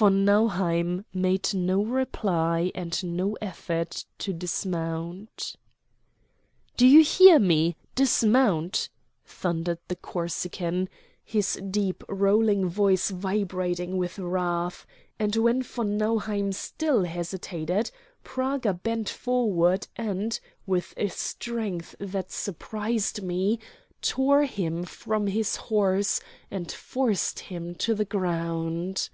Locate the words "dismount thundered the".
7.96-9.96